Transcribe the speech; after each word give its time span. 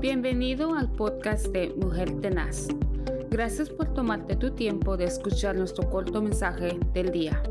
Bienvenido 0.00 0.74
al 0.74 0.90
podcast 0.90 1.48
de 1.48 1.74
Mujer 1.76 2.22
Tenaz. 2.22 2.68
Gracias 3.28 3.68
por 3.68 3.92
tomarte 3.92 4.34
tu 4.34 4.54
tiempo 4.54 4.96
de 4.96 5.04
escuchar 5.04 5.54
nuestro 5.56 5.90
corto 5.90 6.22
mensaje 6.22 6.80
del 6.94 7.12
día. 7.12 7.42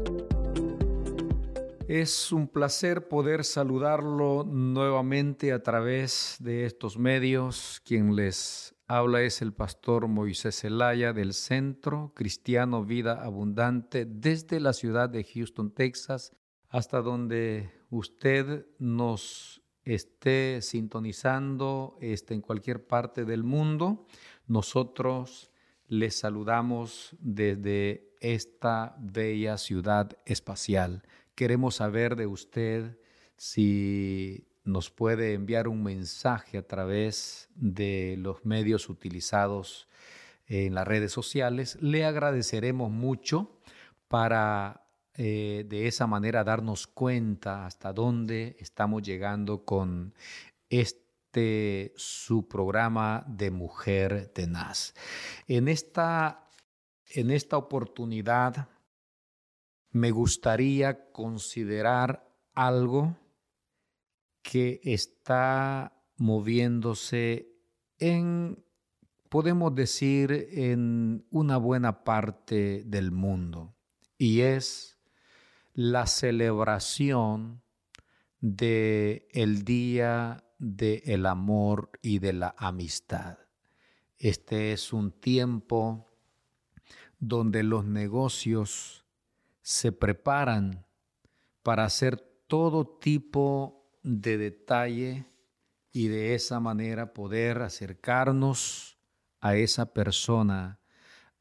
Es 1.87 2.31
un 2.31 2.47
placer 2.47 3.07
poder 3.07 3.43
saludarlo 3.43 4.45
nuevamente 4.45 5.53
a 5.53 5.61
través 5.61 6.37
de 6.39 6.65
estos 6.65 6.97
medios. 6.97 7.83
Quien 7.85 8.15
les 8.15 8.73
habla 8.87 9.21
es 9.21 9.43
el 9.43 9.53
pastor 9.53 10.07
Moisés 10.07 10.59
Zelaya 10.59 11.13
del 11.13 11.33
Centro 11.33 12.13
Cristiano 12.15 12.83
Vida 12.83 13.23
Abundante 13.23 14.05
desde 14.05 14.59
la 14.59 14.73
ciudad 14.73 15.07
de 15.07 15.23
Houston, 15.23 15.71
Texas, 15.71 16.35
hasta 16.69 17.03
donde 17.03 17.69
usted 17.91 18.65
nos 18.79 19.61
esté 19.83 20.61
sintonizando 20.61 21.97
esté 22.01 22.33
en 22.33 22.41
cualquier 22.41 22.85
parte 22.85 23.25
del 23.25 23.43
mundo. 23.43 24.05
Nosotros 24.47 25.51
les 25.87 26.19
saludamos 26.19 27.15
desde 27.19 28.13
esta 28.19 28.95
bella 28.99 29.57
ciudad 29.57 30.17
espacial. 30.25 31.03
Queremos 31.35 31.75
saber 31.75 32.15
de 32.15 32.27
usted 32.27 32.99
si 33.37 34.45
nos 34.63 34.91
puede 34.91 35.33
enviar 35.33 35.67
un 35.67 35.81
mensaje 35.81 36.57
a 36.57 36.67
través 36.67 37.49
de 37.55 38.15
los 38.19 38.45
medios 38.45 38.89
utilizados 38.89 39.87
en 40.47 40.75
las 40.75 40.87
redes 40.87 41.11
sociales. 41.11 41.77
Le 41.81 42.05
agradeceremos 42.05 42.91
mucho 42.91 43.59
para 44.07 44.88
eh, 45.21 45.65
de 45.67 45.85
esa 45.85 46.07
manera 46.07 46.45
darnos 46.45 46.87
cuenta 46.87 47.65
hasta 47.65 47.91
dónde 47.91 48.55
estamos 48.57 49.03
llegando 49.03 49.65
con 49.65 50.13
este 50.69 51.91
su 51.97 52.47
programa 52.47 53.25
de 53.27 53.51
Mujer 53.51 54.29
Tenaz. 54.33 54.93
En 55.45 55.67
esta, 55.67 56.47
en 57.13 57.31
esta 57.31 57.57
oportunidad 57.57 58.69
me 59.91 60.11
gustaría 60.11 61.11
considerar 61.11 62.25
algo 62.53 63.17
que 64.41 64.79
está 64.85 66.01
moviéndose 66.15 67.57
en, 67.97 68.63
podemos 69.27 69.75
decir, 69.75 70.47
en 70.53 71.27
una 71.29 71.57
buena 71.57 72.05
parte 72.05 72.85
del 72.85 73.11
mundo, 73.11 73.75
y 74.17 74.41
es 74.41 74.95
la 75.79 76.07
celebración 76.07 77.63
de 78.41 79.29
el 79.31 79.63
día 79.63 80.43
del 80.57 81.01
el 81.05 81.25
amor 81.25 81.89
y 82.01 82.19
de 82.19 82.33
la 82.33 82.53
amistad. 82.57 83.37
Este 84.17 84.73
es 84.73 84.91
un 84.91 85.13
tiempo 85.13 86.11
donde 87.17 87.63
los 87.63 87.85
negocios 87.85 89.05
se 89.61 89.93
preparan 89.93 90.85
para 91.63 91.85
hacer 91.85 92.17
todo 92.47 92.85
tipo 92.85 93.89
de 94.03 94.37
detalle 94.37 95.27
y 95.93 96.09
de 96.09 96.35
esa 96.35 96.59
manera 96.59 97.13
poder 97.13 97.61
acercarnos 97.61 98.97
a 99.39 99.55
esa 99.55 99.93
persona 99.93 100.81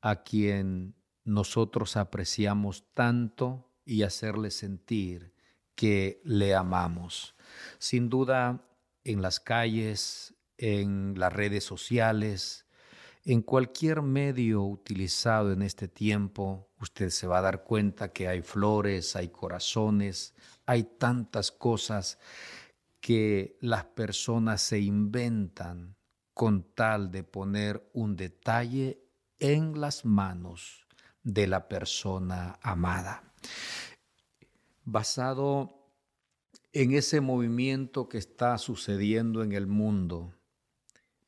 a 0.00 0.22
quien 0.22 0.94
nosotros 1.24 1.96
apreciamos 1.96 2.84
tanto 2.94 3.67
y 3.88 4.02
hacerle 4.02 4.50
sentir 4.50 5.32
que 5.74 6.20
le 6.22 6.54
amamos. 6.54 7.34
Sin 7.78 8.10
duda, 8.10 8.68
en 9.02 9.22
las 9.22 9.40
calles, 9.40 10.34
en 10.58 11.14
las 11.16 11.32
redes 11.32 11.64
sociales, 11.64 12.66
en 13.24 13.40
cualquier 13.40 14.02
medio 14.02 14.62
utilizado 14.62 15.52
en 15.52 15.62
este 15.62 15.88
tiempo, 15.88 16.68
usted 16.78 17.08
se 17.08 17.26
va 17.26 17.38
a 17.38 17.42
dar 17.42 17.64
cuenta 17.64 18.12
que 18.12 18.28
hay 18.28 18.42
flores, 18.42 19.16
hay 19.16 19.28
corazones, 19.28 20.34
hay 20.66 20.84
tantas 20.84 21.50
cosas 21.50 22.18
que 23.00 23.56
las 23.62 23.84
personas 23.84 24.60
se 24.60 24.80
inventan 24.80 25.96
con 26.34 26.74
tal 26.74 27.10
de 27.10 27.24
poner 27.24 27.88
un 27.94 28.16
detalle 28.16 29.02
en 29.38 29.80
las 29.80 30.04
manos 30.04 30.87
de 31.22 31.46
la 31.46 31.68
persona 31.68 32.58
amada 32.62 33.28
basado 34.90 35.90
en 36.72 36.94
ese 36.94 37.20
movimiento 37.20 38.08
que 38.08 38.16
está 38.16 38.56
sucediendo 38.56 39.42
en 39.42 39.52
el 39.52 39.66
mundo, 39.66 40.34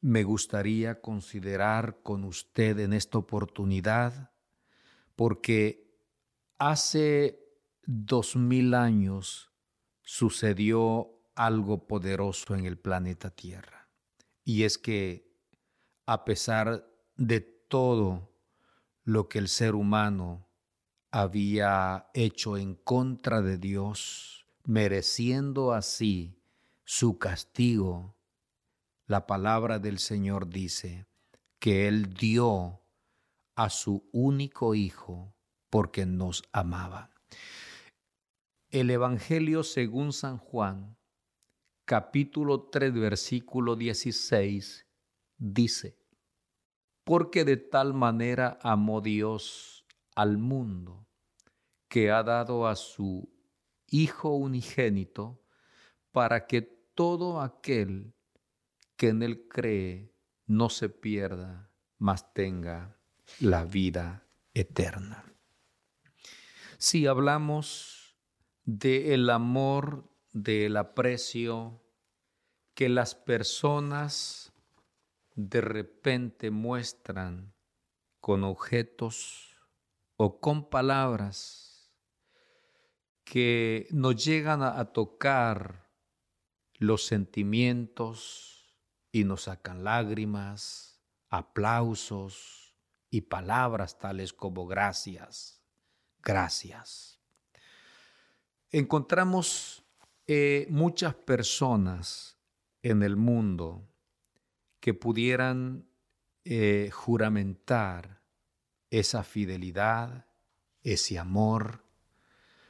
me 0.01 0.25
gustaría 0.25 1.03
considerar 1.03 2.03
con 2.03 2.25
usted 2.25 2.79
en 2.79 2.95
esta 2.95 3.19
oportunidad, 3.19 4.33
porque 5.15 5.95
hace 6.57 7.39
dos 7.85 8.35
mil 8.35 8.73
años 8.73 9.53
sucedió 10.03 11.21
algo 11.35 11.87
poderoso 11.87 12.55
en 12.55 12.65
el 12.65 12.79
planeta 12.79 13.29
Tierra. 13.29 13.91
Y 14.43 14.63
es 14.63 14.79
que 14.79 15.31
a 16.07 16.25
pesar 16.25 16.91
de 17.17 17.41
todo 17.41 18.30
lo 19.11 19.29
que 19.29 19.41
el 19.41 19.49
ser 19.49 19.75
humano 19.75 20.49
había 21.11 22.11
hecho 22.15 22.57
en 22.57 22.77
contra 22.77 23.43
de 23.43 23.59
Dios, 23.59 24.47
mereciendo 24.63 25.73
así 25.73 26.41
su 26.85 27.19
castigo, 27.19 28.15
la 29.07 29.27
palabra 29.27 29.81
del 29.81 29.99
Señor 29.99 30.49
dice 30.49 31.07
que 31.59 31.89
Él 31.89 32.15
dio 32.15 32.83
a 33.57 33.69
su 33.69 34.09
único 34.13 34.77
Hijo 34.77 35.35
porque 35.71 36.07
nos 36.07 36.45
amaba. 36.53 37.11
El 38.69 38.91
Evangelio 38.91 39.65
según 39.65 40.13
San 40.13 40.39
Juan, 40.39 40.97
capítulo 41.85 42.69
3, 42.71 42.95
versículo 42.95 43.75
16, 43.75 44.87
dice, 45.37 46.00
porque 47.11 47.45
de 47.45 47.57
tal 47.57 47.93
manera 47.93 48.61
amó 48.63 49.01
Dios 49.01 49.85
al 50.15 50.39
mundo, 50.39 51.09
que 51.89 52.13
ha 52.13 52.23
dado 52.23 52.69
a 52.69 52.77
su 52.77 53.29
Hijo 53.89 54.37
unigénito, 54.37 55.43
para 56.13 56.47
que 56.47 56.63
todo 56.63 57.41
aquel 57.41 58.15
que 58.95 59.09
en 59.09 59.25
él 59.25 59.49
cree 59.49 60.15
no 60.47 60.69
se 60.69 60.89
pierda, 60.89 61.73
mas 61.99 62.33
tenga 62.33 62.97
la 63.41 63.65
vida 63.65 64.25
eterna. 64.55 65.25
Si 66.79 67.09
hablamos 67.09 68.17
del 68.65 69.31
amor, 69.31 70.09
del 70.33 70.77
aprecio 70.77 71.83
que 72.75 72.89
las 72.89 73.17
personas 73.17 74.50
de 75.49 75.61
repente 75.61 76.51
muestran 76.51 77.55
con 78.21 78.45
objetos 78.45 79.57
o 80.17 80.41
con 80.41 80.69
palabras 80.69 81.91
que 83.25 83.87
nos 83.91 84.23
llegan 84.23 84.63
a, 84.63 84.93
tocar 84.93 85.89
los 86.79 87.07
sentimientos 87.07 88.77
y 89.13 89.25
nos 89.25 89.45
sacan 89.45 89.85
lágrimas, 89.85 91.01
aplausos 91.29 92.75
y 93.09 93.23
palabras 93.23 93.99
tales 93.99 94.33
como 94.33 94.67
gracias, 94.67 95.63
gracias. 96.23 97.21
Encontramos 98.71 99.85
eh, 100.27 100.67
muchas 100.71 101.15
personas 101.15 102.37
en 102.83 103.03
el 103.03 103.17
mundo 103.17 103.90
que 104.81 104.95
pudieran 104.95 105.87
eh, 106.45 106.91
juramentar 106.93 108.23
esa 108.91 109.23
fidelidad, 109.23 110.27
ese 110.83 111.19
amor. 111.19 111.85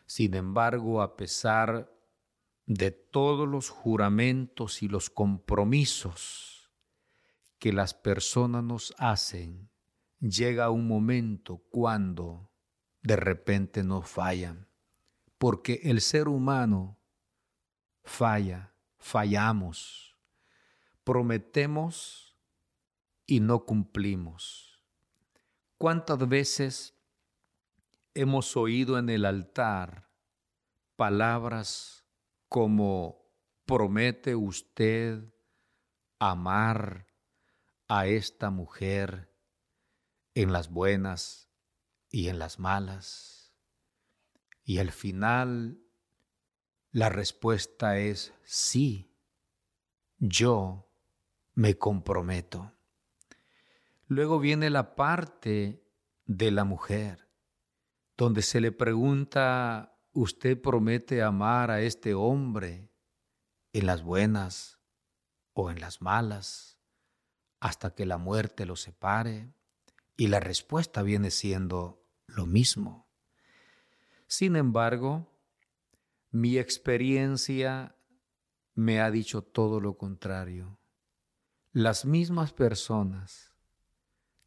Sin 0.06 0.34
embargo, 0.34 1.02
a 1.02 1.16
pesar 1.16 1.90
de 2.66 2.90
todos 2.90 3.48
los 3.48 3.70
juramentos 3.70 4.82
y 4.82 4.88
los 4.88 5.08
compromisos 5.08 6.70
que 7.58 7.72
las 7.72 7.94
personas 7.94 8.64
nos 8.64 8.94
hacen, 8.98 9.70
llega 10.20 10.70
un 10.70 10.86
momento 10.86 11.64
cuando 11.70 12.50
de 13.02 13.16
repente 13.16 13.82
nos 13.82 14.08
fallan, 14.08 14.68
porque 15.38 15.80
el 15.84 16.00
ser 16.00 16.28
humano 16.28 16.98
falla, 18.02 18.74
fallamos, 18.98 20.09
prometemos 21.10 22.36
y 23.26 23.40
no 23.40 23.64
cumplimos 23.64 24.70
¿Cuántas 25.76 26.28
veces 26.28 26.94
hemos 28.14 28.56
oído 28.56 28.96
en 28.96 29.08
el 29.08 29.24
altar 29.24 30.08
palabras 30.94 32.04
como 32.48 33.24
promete 33.66 34.36
usted 34.36 35.34
amar 36.20 37.08
a 37.88 38.06
esta 38.06 38.50
mujer 38.50 39.34
en 40.34 40.52
las 40.52 40.70
buenas 40.70 41.50
y 42.08 42.28
en 42.28 42.38
las 42.38 42.60
malas? 42.60 43.52
Y 44.62 44.78
al 44.78 44.92
final 44.92 45.82
la 46.92 47.08
respuesta 47.08 47.98
es 47.98 48.32
sí, 48.44 49.16
yo 50.18 50.89
me 51.55 51.76
comprometo. 51.76 52.73
Luego 54.06 54.41
viene 54.41 54.70
la 54.70 54.94
parte 54.94 55.85
de 56.26 56.50
la 56.50 56.64
mujer, 56.64 57.29
donde 58.17 58.43
se 58.43 58.61
le 58.61 58.73
pregunta, 58.73 59.97
¿usted 60.12 60.61
promete 60.61 61.23
amar 61.23 61.70
a 61.70 61.81
este 61.81 62.14
hombre 62.14 62.91
en 63.73 63.87
las 63.87 64.02
buenas 64.02 64.81
o 65.52 65.70
en 65.70 65.81
las 65.81 66.02
malas 66.02 66.79
hasta 67.61 67.94
que 67.94 68.06
la 68.06 68.19
muerte 68.19 68.67
lo 68.67 68.76
separe? 68.76 69.52
Y 70.17 70.26
la 70.26 70.41
respuesta 70.41 71.02
viene 71.02 71.31
siendo 71.31 72.05
lo 72.26 72.47
mismo. 72.47 73.08
Sin 74.26 74.56
embargo, 74.56 75.31
mi 76.31 76.58
experiencia 76.58 77.97
me 78.75 79.00
ha 79.00 79.11
dicho 79.11 79.43
todo 79.43 79.81
lo 79.81 79.97
contrario. 79.97 80.79
Las 81.72 82.05
mismas 82.05 82.52
personas 82.52 83.55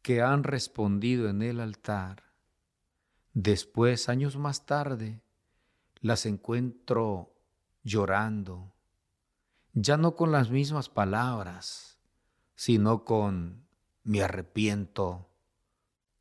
que 0.02 0.20
han 0.20 0.44
respondido 0.44 1.30
en 1.30 1.40
el 1.40 1.58
altar, 1.58 2.22
después, 3.32 4.10
años 4.10 4.36
más 4.36 4.66
tarde, 4.66 5.22
las 6.02 6.26
encuentro 6.26 7.34
llorando, 7.82 8.74
ya 9.72 9.96
no 9.96 10.16
con 10.16 10.32
las 10.32 10.50
mismas 10.50 10.90
palabras, 10.90 11.98
sino 12.56 13.06
con 13.06 13.64
me 14.02 14.22
arrepiento 14.22 15.30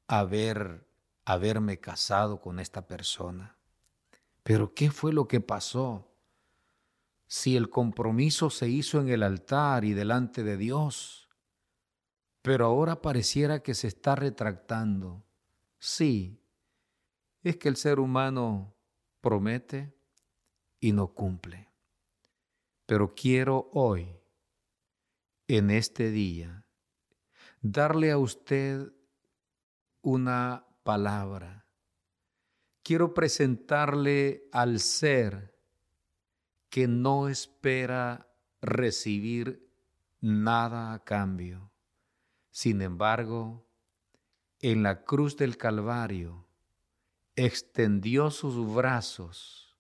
haber 0.07 0.87
haberme 1.25 1.81
casado 1.81 2.39
con 2.39 2.61
esta 2.61 2.87
persona. 2.87 3.57
Pero 4.43 4.73
¿qué 4.73 4.89
fue 4.89 5.11
lo 5.11 5.27
que 5.27 5.41
pasó? 5.41 6.12
Si 7.35 7.57
el 7.57 7.71
compromiso 7.71 8.51
se 8.51 8.69
hizo 8.69 9.01
en 9.01 9.09
el 9.09 9.23
altar 9.23 9.85
y 9.85 9.93
delante 9.93 10.43
de 10.43 10.55
Dios, 10.55 11.29
pero 12.43 12.67
ahora 12.67 13.01
pareciera 13.01 13.63
que 13.63 13.73
se 13.73 13.87
está 13.87 14.13
retractando. 14.15 15.25
Sí, 15.79 16.39
es 17.41 17.57
que 17.57 17.69
el 17.69 17.75
ser 17.75 17.99
humano 17.99 18.75
promete 19.19 19.97
y 20.79 20.91
no 20.91 21.15
cumple. 21.15 21.71
Pero 22.85 23.15
quiero 23.15 23.67
hoy, 23.73 24.15
en 25.47 25.71
este 25.71 26.11
día, 26.11 26.67
darle 27.63 28.11
a 28.11 28.19
usted 28.19 28.93
una 30.03 30.67
palabra. 30.83 31.65
Quiero 32.83 33.15
presentarle 33.15 34.47
al 34.51 34.79
ser 34.79 35.52
que 36.73 36.87
no 36.87 37.29
espera 37.29 38.33
recibir 38.59 39.71
nada 40.21 40.93
a 40.93 41.03
cambio. 41.03 41.71
Sin 42.49 42.81
embargo, 42.81 43.67
en 44.59 44.81
la 44.81 45.03
cruz 45.03 45.37
del 45.37 45.55
Calvario 45.55 46.47
extendió 47.35 48.31
sus 48.31 48.73
brazos 48.73 49.77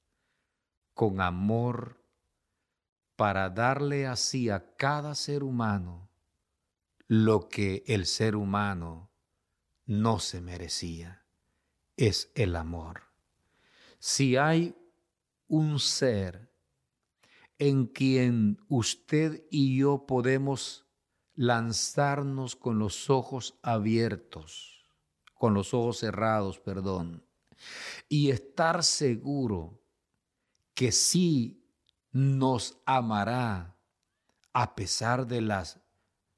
con 0.93 1.19
amor 1.19 1.99
para 3.15 3.49
darle 3.49 4.05
así 4.05 4.51
a 4.51 4.75
cada 4.75 5.15
ser 5.15 5.41
humano 5.43 6.11
lo 7.07 7.49
que 7.49 7.83
el 7.87 8.05
ser 8.05 8.35
humano 8.35 9.09
no 9.87 10.19
se 10.19 10.41
merecía, 10.41 11.25
es 11.97 12.31
el 12.35 12.55
amor. 12.55 13.05
Si 13.97 14.37
hay 14.37 14.75
un 15.47 15.79
ser 15.79 16.52
en 17.65 17.85
quien 17.85 18.59
usted 18.67 19.45
y 19.49 19.77
yo 19.77 20.05
podemos 20.05 20.85
lanzarnos 21.33 22.57
con 22.57 22.77
los 22.77 23.09
ojos 23.09 23.57
abiertos, 23.61 24.85
con 25.33 25.53
los 25.53 25.73
ojos 25.73 25.99
cerrados, 25.99 26.59
perdón, 26.59 27.25
y 28.09 28.31
estar 28.31 28.83
seguro 28.83 29.81
que 30.73 30.91
sí 30.91 31.63
nos 32.11 32.81
amará 32.85 33.77
a 34.51 34.75
pesar 34.75 35.25
de 35.25 35.39
las 35.39 35.79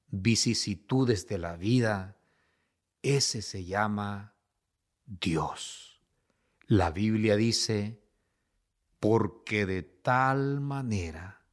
vicisitudes 0.10 1.28
de 1.28 1.40
la 1.40 1.58
vida, 1.58 2.20
ese 3.02 3.42
se 3.42 3.66
llama 3.66 4.36
Dios. 5.08 6.04
La 6.68 6.92
Biblia 6.92 7.36
dice, 7.36 8.05
porque 9.08 9.68
de 9.68 9.84
tal 9.84 10.62
manera 10.62 11.46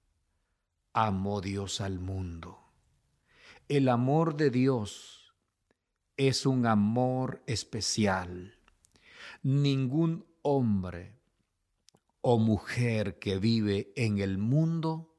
amó 0.94 1.43
Dios 1.43 1.82
al 1.82 2.00
mundo. 2.00 2.58
El 3.69 3.90
amor 3.90 4.37
de 4.37 4.49
Dios 4.49 5.34
es 6.16 6.46
un 6.46 6.64
amor 6.64 7.43
especial. 7.46 8.56
Ningún 9.43 10.25
hombre 10.40 11.19
o 12.22 12.38
mujer 12.38 13.19
que 13.19 13.38
vive 13.38 13.93
en 13.96 14.16
el 14.16 14.38
mundo 14.38 15.14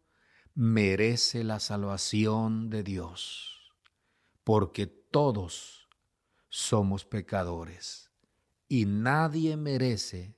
merece 0.56 1.44
la 1.44 1.60
salvación 1.60 2.72
de 2.72 2.82
Dios, 2.82 3.76
porque 4.44 4.88
todos 4.88 5.88
somos 6.50 7.06
pecadores 7.06 8.10
y 8.68 8.86
nadie 8.88 9.56
merece 9.56 10.36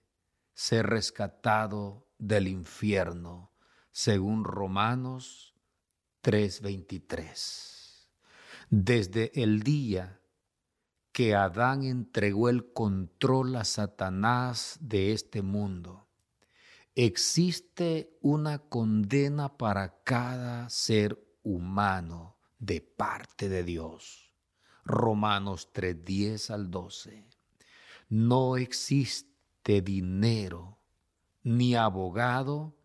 ser 0.56 0.88
rescatado 0.88 2.08
del 2.18 2.48
infierno, 2.48 3.52
según 3.92 4.46
Romanos 4.46 5.54
3:23. 6.22 8.10
Desde 8.70 9.32
el 9.44 9.62
día 9.64 10.22
que 11.12 11.36
Adán 11.36 11.84
entregó 11.84 12.50
el 12.50 12.72
control 12.74 13.58
a 13.58 13.66
Satanás 13.66 14.78
de 14.80 15.12
este 15.12 15.42
mundo, 15.42 16.08
existe 16.96 18.18
una 18.22 18.60
condena 18.60 19.58
para 19.58 20.02
cada 20.04 20.70
ser 20.70 21.22
humano 21.44 22.38
de 22.60 22.80
parte 22.82 23.50
de 23.50 23.64
Dios. 23.64 24.34
Romanos 24.86 25.74
3, 25.74 26.04
10 26.06 26.50
al 26.52 26.72
12. 26.72 27.28
No 28.08 28.56
existe 28.56 29.35
dinero 29.82 30.78
ni 31.44 31.76
abogado 31.76 32.76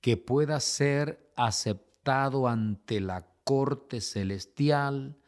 que 0.00 0.16
pueda 0.16 0.60
ser 0.60 1.32
aceptado 1.36 2.48
ante 2.48 3.00
la 3.00 3.26
corte 3.44 4.00
celestial 4.00 5.18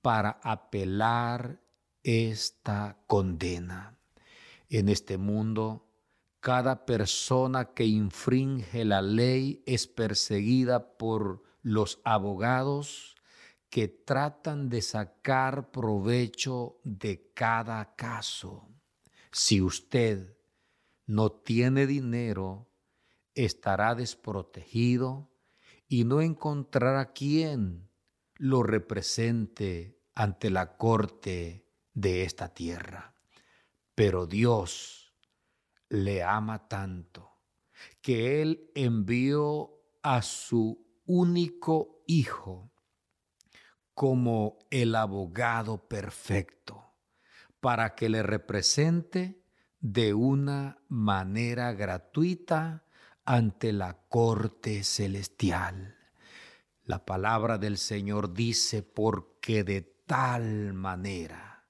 para 0.00 0.40
apelar 0.42 1.60
esta 2.02 2.98
condena. 3.06 3.98
En 4.68 4.88
este 4.88 5.18
mundo, 5.18 5.88
cada 6.40 6.86
persona 6.86 7.72
que 7.74 7.84
infringe 7.84 8.84
la 8.84 9.02
ley 9.02 9.62
es 9.66 9.86
perseguida 9.86 10.96
por 10.96 11.42
los 11.62 12.00
abogados 12.04 13.14
que 13.70 13.88
tratan 13.88 14.68
de 14.68 14.82
sacar 14.82 15.70
provecho 15.70 16.80
de 16.84 17.30
cada 17.32 17.94
caso. 17.94 18.68
Si 19.30 19.62
usted 19.62 20.36
no 21.12 21.30
tiene 21.30 21.86
dinero, 21.86 22.72
estará 23.34 23.94
desprotegido 23.94 25.30
y 25.86 26.04
no 26.04 26.22
encontrará 26.22 27.12
quien 27.12 27.90
lo 28.36 28.62
represente 28.62 30.00
ante 30.14 30.48
la 30.48 30.78
corte 30.78 31.68
de 31.92 32.24
esta 32.24 32.54
tierra. 32.54 33.14
Pero 33.94 34.26
Dios 34.26 35.14
le 35.90 36.22
ama 36.22 36.66
tanto 36.66 37.30
que 38.00 38.40
Él 38.40 38.70
envió 38.74 39.82
a 40.02 40.22
su 40.22 40.82
único 41.04 42.02
Hijo 42.06 42.72
como 43.94 44.58
el 44.70 44.94
abogado 44.94 45.88
perfecto 45.88 46.96
para 47.60 47.94
que 47.94 48.08
le 48.08 48.22
represente 48.22 49.41
de 49.82 50.14
una 50.14 50.78
manera 50.88 51.72
gratuita 51.72 52.84
ante 53.24 53.72
la 53.72 53.94
corte 54.08 54.84
celestial. 54.84 55.96
La 56.84 57.04
palabra 57.04 57.58
del 57.58 57.76
Señor 57.78 58.32
dice, 58.32 58.84
porque 58.84 59.64
de 59.64 59.82
tal 60.06 60.72
manera 60.72 61.68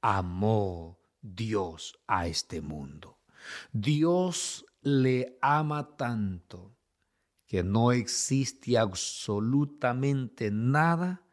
amó 0.00 1.00
Dios 1.20 1.98
a 2.06 2.28
este 2.28 2.60
mundo. 2.60 3.18
Dios 3.72 4.64
le 4.82 5.36
ama 5.42 5.96
tanto 5.96 6.76
que 7.46 7.64
no 7.64 7.90
existe 7.90 8.78
absolutamente 8.78 10.52
nada 10.52 11.26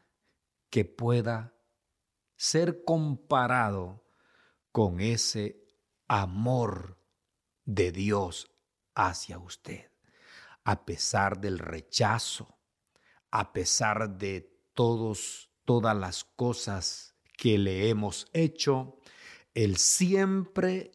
que 0.72 0.84
pueda 0.84 1.54
ser 2.36 2.84
comparado 2.84 4.04
con 4.72 5.00
ese 5.00 5.67
amor 6.08 6.98
de 7.66 7.92
Dios 7.92 8.52
hacia 8.96 9.40
usted. 9.40 9.92
A 10.64 10.86
pesar 10.86 11.40
del 11.40 11.60
rechazo, 11.60 12.58
a 13.32 13.54
pesar 13.54 14.18
de 14.18 14.54
todos, 14.74 15.50
todas 15.66 15.96
las 15.96 16.24
cosas 16.24 17.16
que 17.38 17.58
le 17.58 17.90
hemos 17.90 18.28
hecho, 18.34 18.98
Él 19.54 19.78
siempre 19.78 20.92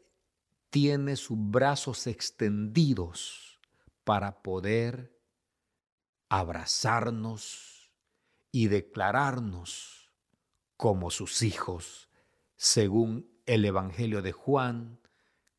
tiene 0.71 1.17
sus 1.17 1.37
brazos 1.39 2.07
extendidos 2.07 3.61
para 4.05 4.43
poder 4.43 5.19
abrazarnos 6.29 7.93
y 8.51 8.69
declararnos 8.69 10.11
como 10.77 11.11
sus 11.11 11.43
hijos, 11.43 12.09
según 12.57 13.31
el 13.47 13.65
Evangelio 13.65 14.23
de 14.23 14.33
Juan, 14.33 15.02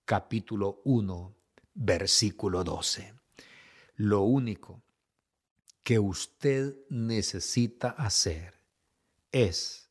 capítulo 0.06 0.82
1, 0.86 1.36
versículo 1.76 2.64
12. 2.64 3.14
Lo 3.96 4.22
único 4.22 4.82
que 5.84 6.00
usted 6.00 6.76
necesita 6.90 7.90
hacer 7.90 8.54
es 9.32 9.90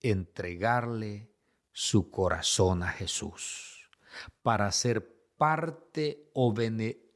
entregarle 0.00 1.30
su 1.72 2.10
corazón 2.10 2.82
a 2.82 2.88
Jesús 2.88 3.88
para 4.42 4.70
ser 4.72 5.14
parte 5.36 6.30
o, 6.34 6.54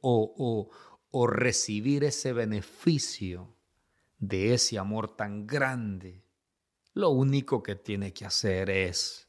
o, 0.01 0.69
o 1.11 1.27
recibir 1.27 2.03
ese 2.03 2.33
beneficio 2.33 3.55
de 4.17 4.53
ese 4.53 4.77
amor 4.77 5.15
tan 5.15 5.47
grande. 5.47 6.23
Lo 6.93 7.09
único 7.09 7.63
que 7.63 7.75
tiene 7.75 8.11
que 8.11 8.25
hacer 8.25 8.69
es 8.69 9.27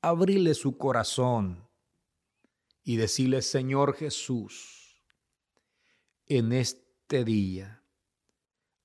abrirle 0.00 0.54
su 0.54 0.78
corazón 0.78 1.68
y 2.84 2.96
decirle, 2.96 3.40
Señor 3.40 3.96
Jesús, 3.96 5.02
en 6.26 6.52
este 6.52 7.24
día 7.24 7.82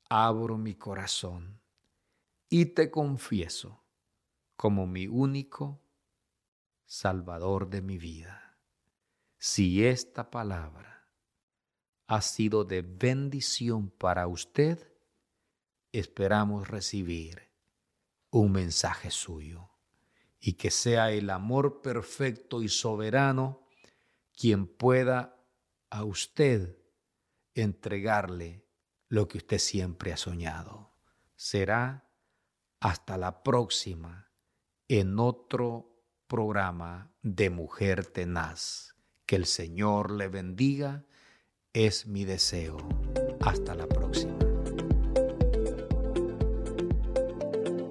abro 0.09 0.57
mi 0.57 0.75
corazón 0.75 1.61
y 2.49 2.67
te 2.67 2.89
confieso 2.89 3.83
como 4.55 4.87
mi 4.87 5.07
único 5.07 5.81
Salvador 6.85 7.69
de 7.69 7.81
mi 7.81 7.97
vida. 7.97 8.57
Si 9.37 9.85
esta 9.85 10.31
palabra 10.31 11.07
ha 12.07 12.21
sido 12.21 12.63
de 12.63 12.81
bendición 12.81 13.91
para 13.91 14.27
usted, 14.27 14.91
esperamos 15.91 16.67
recibir 16.67 17.49
un 18.31 18.51
mensaje 18.51 19.11
suyo 19.11 19.69
y 20.39 20.53
que 20.53 20.71
sea 20.71 21.11
el 21.11 21.29
amor 21.29 21.81
perfecto 21.81 22.63
y 22.63 22.69
soberano 22.69 23.68
quien 24.39 24.67
pueda 24.67 25.37
a 25.89 26.05
usted 26.05 26.77
entregarle 27.55 28.65
lo 29.09 29.27
que 29.27 29.37
usted 29.39 29.57
siempre 29.57 30.13
ha 30.13 30.17
soñado. 30.17 30.93
Será 31.35 32.09
hasta 32.79 33.17
la 33.17 33.43
próxima 33.43 34.31
en 34.87 35.19
otro 35.19 36.05
programa 36.27 37.11
de 37.21 37.49
Mujer 37.49 38.05
Tenaz. 38.05 38.95
Que 39.25 39.35
el 39.35 39.45
Señor 39.45 40.09
le 40.11 40.29
bendiga 40.29 41.03
es 41.73 42.07
mi 42.07 42.23
deseo. 42.23 42.77
Hasta 43.41 43.75
la 43.75 43.87
próxima. 43.87 44.48